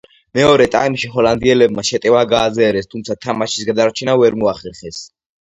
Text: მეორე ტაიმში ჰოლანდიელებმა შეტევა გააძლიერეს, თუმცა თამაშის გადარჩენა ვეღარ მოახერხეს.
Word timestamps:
მეორე 0.37 0.65
ტაიმში 0.75 1.11
ჰოლანდიელებმა 1.15 1.83
შეტევა 1.89 2.23
გააძლიერეს, 2.31 2.91
თუმცა 2.95 3.17
თამაშის 3.27 3.69
გადარჩენა 3.71 4.19
ვეღარ 4.25 4.41
მოახერხეს. 4.47 5.05